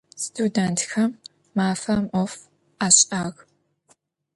[0.23, 1.11] Studêntxem
[1.55, 2.31] mafem 'of
[2.85, 3.23] aş'ağ.